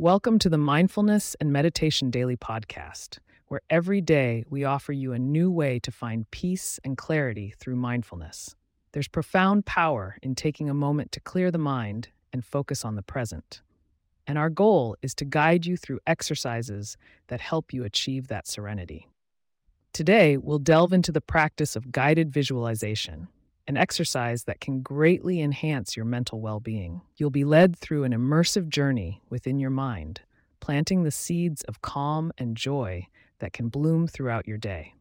Welcome 0.00 0.38
to 0.38 0.48
the 0.48 0.58
Mindfulness 0.58 1.34
and 1.40 1.52
Meditation 1.52 2.08
Daily 2.08 2.36
Podcast, 2.36 3.18
where 3.48 3.62
every 3.68 4.00
day 4.00 4.44
we 4.48 4.62
offer 4.62 4.92
you 4.92 5.12
a 5.12 5.18
new 5.18 5.50
way 5.50 5.80
to 5.80 5.90
find 5.90 6.30
peace 6.30 6.78
and 6.84 6.96
clarity 6.96 7.52
through 7.58 7.74
mindfulness. 7.74 8.54
There's 8.92 9.08
profound 9.08 9.66
power 9.66 10.16
in 10.22 10.36
taking 10.36 10.70
a 10.70 10.72
moment 10.72 11.10
to 11.10 11.20
clear 11.20 11.50
the 11.50 11.58
mind 11.58 12.10
and 12.32 12.44
focus 12.44 12.84
on 12.84 12.94
the 12.94 13.02
present. 13.02 13.60
And 14.24 14.38
our 14.38 14.50
goal 14.50 14.94
is 15.02 15.16
to 15.16 15.24
guide 15.24 15.66
you 15.66 15.76
through 15.76 15.98
exercises 16.06 16.96
that 17.26 17.40
help 17.40 17.72
you 17.72 17.82
achieve 17.82 18.28
that 18.28 18.46
serenity. 18.46 19.08
Today, 19.92 20.36
we'll 20.36 20.60
delve 20.60 20.92
into 20.92 21.10
the 21.10 21.20
practice 21.20 21.74
of 21.74 21.90
guided 21.90 22.30
visualization, 22.30 23.26
an 23.68 23.76
exercise 23.76 24.44
that 24.44 24.60
can 24.60 24.80
greatly 24.80 25.42
enhance 25.42 25.94
your 25.94 26.06
mental 26.06 26.40
well 26.40 26.58
being. 26.58 27.02
You'll 27.16 27.28
be 27.30 27.44
led 27.44 27.76
through 27.76 28.04
an 28.04 28.12
immersive 28.12 28.68
journey 28.70 29.20
within 29.28 29.60
your 29.60 29.70
mind, 29.70 30.22
planting 30.58 31.02
the 31.02 31.10
seeds 31.10 31.62
of 31.64 31.82
calm 31.82 32.32
and 32.38 32.56
joy 32.56 33.06
that 33.40 33.52
can 33.52 33.68
bloom 33.68 34.08
throughout 34.08 34.48
your 34.48 34.56
day. 34.56 34.94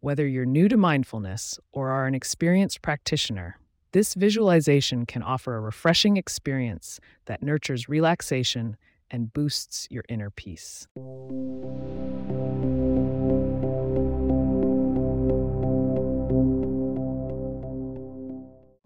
Whether 0.00 0.24
you're 0.24 0.46
new 0.46 0.68
to 0.68 0.76
mindfulness 0.76 1.58
or 1.72 1.90
are 1.90 2.06
an 2.06 2.14
experienced 2.14 2.80
practitioner, 2.80 3.58
this 3.90 4.14
visualization 4.14 5.04
can 5.04 5.22
offer 5.22 5.56
a 5.56 5.60
refreshing 5.60 6.16
experience 6.16 7.00
that 7.24 7.42
nurtures 7.42 7.88
relaxation 7.88 8.76
and 9.10 9.32
boosts 9.32 9.88
your 9.90 10.04
inner 10.08 10.30
peace. 10.30 10.86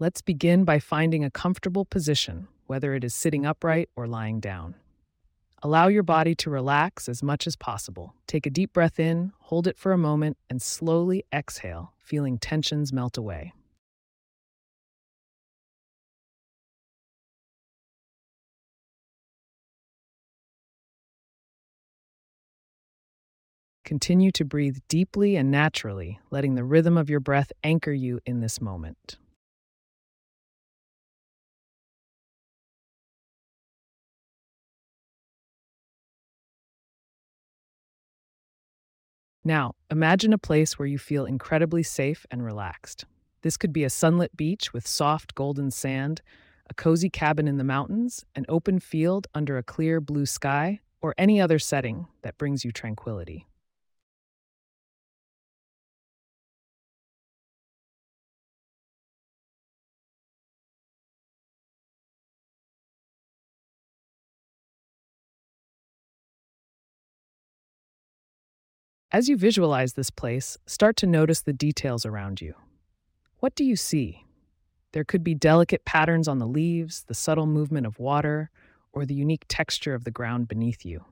Let's 0.01 0.23
begin 0.23 0.63
by 0.63 0.79
finding 0.79 1.23
a 1.23 1.29
comfortable 1.29 1.85
position, 1.85 2.47
whether 2.65 2.95
it 2.95 3.03
is 3.03 3.13
sitting 3.13 3.45
upright 3.45 3.87
or 3.95 4.07
lying 4.07 4.39
down. 4.39 4.73
Allow 5.61 5.89
your 5.89 6.01
body 6.01 6.33
to 6.37 6.49
relax 6.49 7.07
as 7.07 7.21
much 7.21 7.45
as 7.45 7.55
possible. 7.55 8.15
Take 8.25 8.47
a 8.47 8.49
deep 8.49 8.73
breath 8.73 8.99
in, 8.99 9.31
hold 9.41 9.67
it 9.67 9.77
for 9.77 9.91
a 9.91 9.99
moment, 9.99 10.37
and 10.49 10.59
slowly 10.59 11.23
exhale, 11.31 11.93
feeling 11.99 12.39
tensions 12.39 12.91
melt 12.91 13.15
away. 13.15 13.53
Continue 23.85 24.31
to 24.31 24.43
breathe 24.43 24.77
deeply 24.87 25.35
and 25.35 25.51
naturally, 25.51 26.19
letting 26.31 26.55
the 26.55 26.63
rhythm 26.63 26.97
of 26.97 27.07
your 27.07 27.19
breath 27.19 27.51
anchor 27.63 27.93
you 27.93 28.19
in 28.25 28.39
this 28.39 28.59
moment. 28.59 29.19
Now, 39.43 39.73
imagine 39.89 40.33
a 40.33 40.37
place 40.37 40.77
where 40.77 40.87
you 40.87 40.99
feel 40.99 41.25
incredibly 41.25 41.81
safe 41.81 42.27
and 42.29 42.45
relaxed. 42.45 43.05
This 43.41 43.57
could 43.57 43.73
be 43.73 43.83
a 43.83 43.89
sunlit 43.89 44.37
beach 44.37 44.71
with 44.71 44.87
soft 44.87 45.33
golden 45.33 45.71
sand, 45.71 46.21
a 46.69 46.75
cozy 46.75 47.09
cabin 47.09 47.47
in 47.47 47.57
the 47.57 47.63
mountains, 47.63 48.23
an 48.35 48.45
open 48.47 48.79
field 48.79 49.25
under 49.33 49.57
a 49.57 49.63
clear 49.63 49.99
blue 49.99 50.27
sky, 50.27 50.79
or 51.01 51.15
any 51.17 51.41
other 51.41 51.57
setting 51.57 52.05
that 52.21 52.37
brings 52.37 52.63
you 52.63 52.71
tranquility. 52.71 53.47
As 69.13 69.27
you 69.27 69.35
visualize 69.35 69.93
this 69.93 70.09
place, 70.09 70.57
start 70.65 70.95
to 70.97 71.05
notice 71.05 71.41
the 71.41 71.51
details 71.51 72.05
around 72.05 72.39
you. 72.39 72.53
What 73.39 73.55
do 73.55 73.65
you 73.65 73.75
see? 73.75 74.25
There 74.93 75.03
could 75.03 75.21
be 75.21 75.35
delicate 75.35 75.83
patterns 75.83 76.29
on 76.29 76.39
the 76.39 76.47
leaves, 76.47 77.03
the 77.03 77.13
subtle 77.13 77.45
movement 77.45 77.85
of 77.85 77.99
water, 77.99 78.49
or 78.93 79.05
the 79.05 79.13
unique 79.13 79.45
texture 79.49 79.93
of 79.93 80.05
the 80.05 80.11
ground 80.11 80.47
beneath 80.47 80.85
you. 80.85 81.03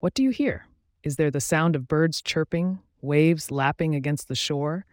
What 0.00 0.14
do 0.14 0.22
you 0.22 0.30
hear? 0.30 0.67
Is 1.08 1.16
there 1.16 1.30
the 1.30 1.40
sound 1.40 1.74
of 1.74 1.88
birds 1.88 2.20
chirping, 2.20 2.80
waves 3.00 3.50
lapping 3.50 3.94
against 3.94 4.28
the 4.28 4.34
shore, 4.34 4.84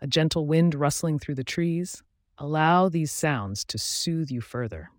a 0.00 0.06
gentle 0.06 0.46
wind 0.46 0.72
rustling 0.72 1.18
through 1.18 1.34
the 1.34 1.42
trees? 1.42 2.04
Allow 2.38 2.88
these 2.88 3.10
sounds 3.10 3.64
to 3.64 3.76
soothe 3.76 4.30
you 4.30 4.40
further. 4.40 4.92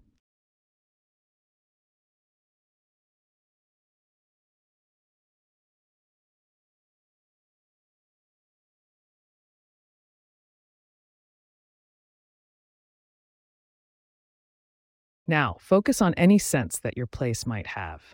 Now, 15.25 15.55
focus 15.61 16.01
on 16.01 16.13
any 16.15 16.37
scents 16.37 16.79
that 16.79 16.97
your 16.97 17.07
place 17.07 17.45
might 17.45 17.67
have. 17.67 18.13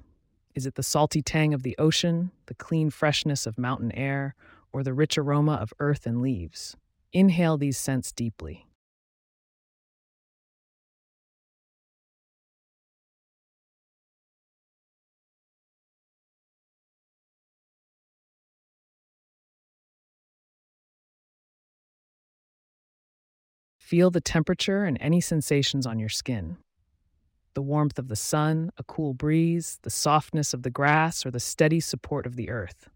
Is 0.54 0.66
it 0.66 0.76
the 0.76 0.84
salty 0.84 1.22
tang 1.22 1.54
of 1.54 1.64
the 1.64 1.76
ocean, 1.78 2.32
the 2.48 2.54
clean 2.54 2.90
freshness 2.90 3.46
of 3.46 3.58
mountain 3.58 3.92
air, 3.94 4.36
or 4.74 4.84
the 4.84 4.94
rich 4.94 5.18
aroma 5.18 5.54
of 5.54 5.74
earth 5.80 6.06
and 6.06 6.22
leaves? 6.22 6.76
Inhale 7.14 7.58
these 7.58 7.78
scents 7.78 8.12
deeply. 8.12 8.68
Feel 23.78 24.10
the 24.10 24.22
temperature 24.22 24.86
and 24.86 24.98
any 25.02 25.20
sensations 25.20 25.86
on 25.86 26.00
your 26.00 26.10
skin 26.10 26.58
the 27.54 27.62
warmth 27.62 28.00
of 28.00 28.08
the 28.08 28.16
sun, 28.16 28.72
a 28.78 28.84
cool 28.84 29.14
breeze, 29.14 29.80
the 29.84 29.90
softness 29.90 30.54
of 30.54 30.64
the 30.64 30.70
grass, 30.70 31.26
or 31.26 31.32
the 31.32 31.40
steady 31.40 31.80
support 31.80 32.26
of 32.26 32.36
the 32.36 32.50
earth. 32.50 32.90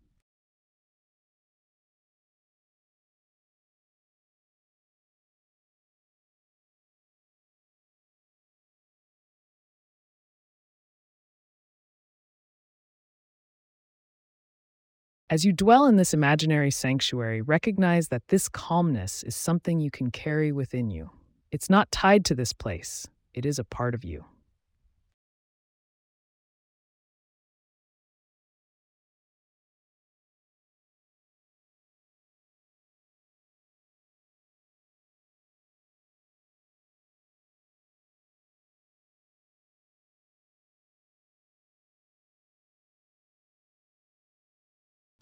As 15.28 15.44
you 15.44 15.54
dwell 15.54 15.88
in 15.88 15.96
this 15.96 16.14
imaginary 16.14 16.70
sanctuary, 16.70 17.42
recognize 17.42 18.10
that 18.10 18.28
this 18.28 18.48
calmness 18.48 19.24
is 19.24 19.36
something 19.36 19.80
you 19.80 19.90
can 19.90 20.12
carry 20.12 20.52
within 20.52 20.92
you. 20.92 21.10
It's 21.52 21.70
not 21.70 21.92
tied 21.92 22.24
to 22.26 22.36
this 22.36 22.54
place, 22.54 23.08
it 23.34 23.46
is 23.46 23.58
a 23.58 23.64
part 23.64 23.96
of 23.96 24.04
you. 24.04 24.26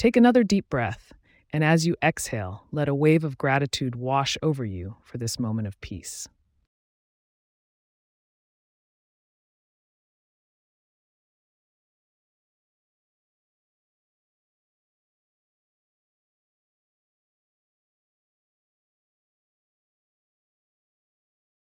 Take 0.03 0.17
another 0.17 0.44
deep 0.44 0.69
breath, 0.69 1.13
and 1.53 1.63
as 1.63 1.88
you 1.88 1.95
exhale, 2.03 2.65
let 2.73 2.89
a 2.89 2.94
wave 2.94 3.23
of 3.23 3.38
gratitude 3.38 3.95
wash 3.95 4.38
over 4.41 4.65
you 4.65 4.97
for 5.01 5.17
this 5.17 5.39
moment 5.39 5.65
of 5.65 5.79
peace. 5.79 6.27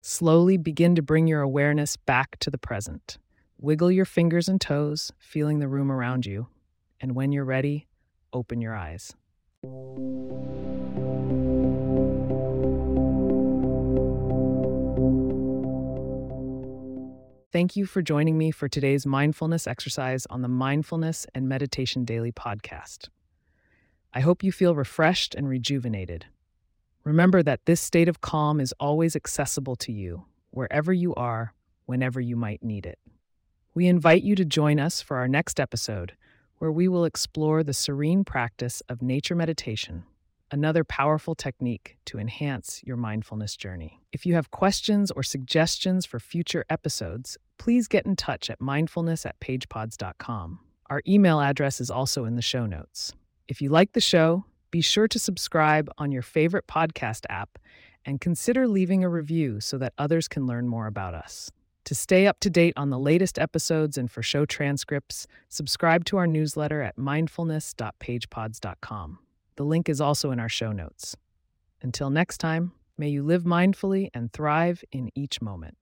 Slowly 0.01 0.55
begin 0.55 0.95
to 0.95 1.01
bring 1.01 1.27
your 1.27 1.41
awareness 1.41 1.97
back 1.97 2.39
to 2.39 2.49
the 2.49 2.57
present. 2.57 3.17
Wiggle 3.57 3.91
your 3.91 4.05
fingers 4.05 4.47
and 4.47 4.61
toes, 4.61 5.11
feeling 5.19 5.59
the 5.59 5.67
room 5.67 5.91
around 5.91 6.25
you. 6.25 6.47
And 7.01 7.13
when 7.13 7.33
you're 7.33 7.43
ready, 7.43 7.87
open 8.33 8.61
your 8.61 8.75
eyes. 8.75 9.13
Thank 17.51 17.75
you 17.75 17.85
for 17.85 18.01
joining 18.01 18.37
me 18.37 18.51
for 18.51 18.69
today's 18.69 19.05
mindfulness 19.05 19.67
exercise 19.67 20.25
on 20.29 20.41
the 20.41 20.47
Mindfulness 20.47 21.27
and 21.35 21.49
Meditation 21.49 22.05
Daily 22.05 22.31
podcast. 22.31 23.09
I 24.13 24.21
hope 24.21 24.41
you 24.41 24.53
feel 24.53 24.73
refreshed 24.73 25.35
and 25.35 25.49
rejuvenated. 25.49 26.25
Remember 27.03 27.43
that 27.43 27.65
this 27.65 27.81
state 27.81 28.07
of 28.07 28.21
calm 28.21 28.61
is 28.61 28.73
always 28.79 29.15
accessible 29.15 29.75
to 29.77 29.91
you, 29.91 30.25
wherever 30.51 30.93
you 30.93 31.13
are, 31.15 31.53
whenever 31.85 32.21
you 32.21 32.35
might 32.35 32.63
need 32.63 32.85
it. 32.85 32.99
We 33.73 33.87
invite 33.87 34.23
you 34.23 34.35
to 34.35 34.45
join 34.45 34.79
us 34.79 35.01
for 35.01 35.17
our 35.17 35.27
next 35.27 35.59
episode, 35.59 36.13
where 36.61 36.71
we 36.71 36.87
will 36.87 37.05
explore 37.05 37.63
the 37.63 37.73
serene 37.73 38.23
practice 38.23 38.83
of 38.87 39.01
nature 39.01 39.33
meditation 39.33 40.03
another 40.51 40.83
powerful 40.83 41.33
technique 41.33 41.97
to 42.05 42.19
enhance 42.19 42.81
your 42.85 42.97
mindfulness 42.97 43.55
journey. 43.55 44.01
If 44.11 44.25
you 44.25 44.35
have 44.35 44.51
questions 44.51 45.09
or 45.09 45.23
suggestions 45.23 46.05
for 46.05 46.19
future 46.19 46.65
episodes, 46.69 47.37
please 47.57 47.87
get 47.87 48.05
in 48.05 48.17
touch 48.17 48.49
at 48.49 48.59
mindfulness 48.59 49.25
at 49.25 49.39
pagepods.com. 49.39 50.59
Our 50.89 51.01
email 51.07 51.39
address 51.39 51.79
is 51.79 51.89
also 51.89 52.25
in 52.25 52.35
the 52.35 52.41
show 52.41 52.65
notes. 52.65 53.13
If 53.47 53.61
you 53.61 53.69
like 53.69 53.93
the 53.93 54.01
show, 54.01 54.43
be 54.71 54.81
sure 54.81 55.07
to 55.07 55.17
subscribe 55.17 55.89
on 55.97 56.11
your 56.11 56.21
favorite 56.21 56.67
podcast 56.67 57.25
app 57.29 57.57
and 58.03 58.19
consider 58.19 58.67
leaving 58.67 59.03
a 59.03 59.09
review 59.09 59.61
so 59.61 59.77
that 59.77 59.93
others 59.97 60.27
can 60.27 60.45
learn 60.45 60.67
more 60.67 60.87
about 60.87 61.13
us. 61.13 61.49
To 61.91 61.95
stay 61.95 62.25
up 62.25 62.39
to 62.39 62.49
date 62.49 62.73
on 62.77 62.89
the 62.89 62.97
latest 62.97 63.37
episodes 63.37 63.97
and 63.97 64.09
for 64.09 64.23
show 64.23 64.45
transcripts, 64.45 65.27
subscribe 65.49 66.05
to 66.05 66.15
our 66.15 66.25
newsletter 66.25 66.81
at 66.81 66.95
mindfulness.pagepods.com. 66.95 69.19
The 69.57 69.65
link 69.65 69.89
is 69.89 69.99
also 69.99 70.31
in 70.31 70.39
our 70.39 70.47
show 70.47 70.71
notes. 70.71 71.17
Until 71.81 72.09
next 72.09 72.37
time, 72.37 72.71
may 72.97 73.09
you 73.09 73.23
live 73.23 73.43
mindfully 73.43 74.07
and 74.13 74.31
thrive 74.31 74.85
in 74.93 75.11
each 75.15 75.41
moment. 75.41 75.75